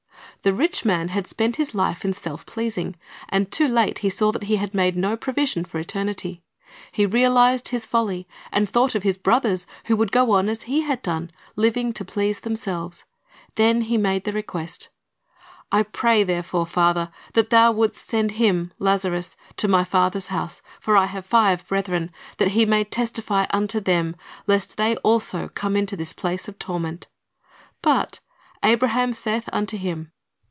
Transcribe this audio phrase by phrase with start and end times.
[0.41, 2.95] "^ The rich man had spent his life in self pleasing,
[3.29, 6.41] and too late he saw that he had made no provision for eternity.
[6.91, 10.81] He realized his folly, and thought of his brothers, who would go on as he
[10.81, 13.05] had gone, living to please themselves.
[13.53, 14.89] Then he made the request,
[15.71, 20.63] "I pray thee therefore, father, that thou wouldst send him [Lazarus] to my father's house;
[20.79, 22.09] for I have five brethren;
[22.39, 24.15] that he may testify unto them,
[24.47, 27.05] lest they also come into this place of torment."
[27.83, 28.21] But
[28.65, 30.11] "Abraham saith unto him.